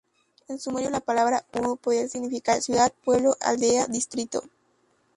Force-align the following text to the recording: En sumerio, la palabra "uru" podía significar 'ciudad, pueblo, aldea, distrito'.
En 0.47 0.57
sumerio, 0.57 0.89
la 0.89 0.99
palabra 0.99 1.45
"uru" 1.53 1.77
podía 1.77 2.07
significar 2.07 2.59
'ciudad, 2.59 2.91
pueblo, 3.05 3.35
aldea, 3.39 3.85
distrito'. 3.85 4.41